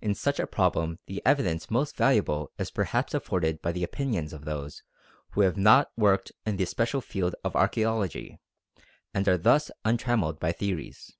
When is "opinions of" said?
3.84-4.44